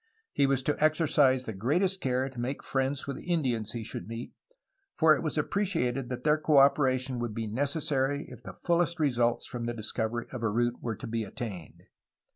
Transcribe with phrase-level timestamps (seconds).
[0.33, 4.07] He was to exercise the greatest care to make friends with the Indians he should
[4.07, 4.33] meet,
[4.95, 9.45] for it was appreciated that their co operation would be necessary if the fullest results
[9.45, 11.83] from the discovery of a route were to be attained.